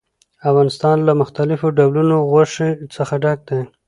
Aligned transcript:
افغانستان 0.49 0.97
له 1.07 1.13
مختلفو 1.21 1.67
ډولونو 1.77 2.17
غوښې 2.29 2.69
څخه 2.95 3.13
ډک 3.23 3.39
دی. 3.49 3.61